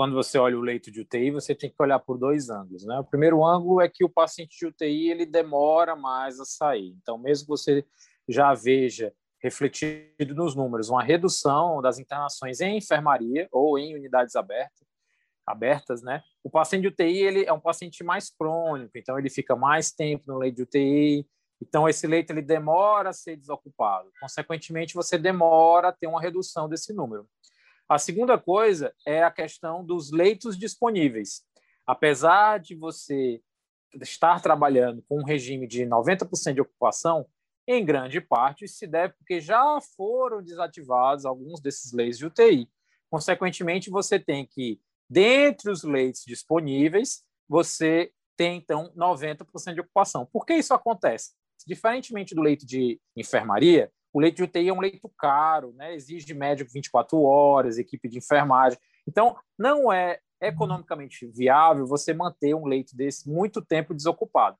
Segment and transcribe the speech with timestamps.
[0.00, 2.86] quando você olha o leito de UTI, você tem que olhar por dois ângulos.
[2.86, 2.98] Né?
[2.98, 6.96] O primeiro ângulo é que o paciente de UTI ele demora mais a sair.
[7.02, 7.84] Então, mesmo que você
[8.26, 14.88] já veja refletido nos números uma redução das internações em enfermaria ou em unidades abertas,
[15.46, 16.22] abertas, né?
[16.42, 20.24] O paciente de UTI ele é um paciente mais crônico, então ele fica mais tempo
[20.28, 21.26] no leito de UTI,
[21.60, 24.10] então esse leito ele demora a ser desocupado.
[24.18, 27.28] Consequentemente, você demora a ter uma redução desse número.
[27.90, 31.42] A segunda coisa é a questão dos leitos disponíveis.
[31.84, 33.42] Apesar de você
[34.00, 37.26] estar trabalhando com um regime de 90% de ocupação,
[37.66, 42.70] em grande parte se deve porque já foram desativados alguns desses leitos de UTI.
[43.10, 50.24] Consequentemente, você tem que, dentre os leitos disponíveis, você tem então 90% de ocupação.
[50.26, 51.32] Por que isso acontece?
[51.66, 55.94] Diferentemente do leito de enfermaria, o leito de UTI é um leito caro, né?
[55.94, 58.78] exige médico 24 horas, equipe de enfermagem.
[59.06, 64.56] Então, não é economicamente viável você manter um leito desse muito tempo desocupado.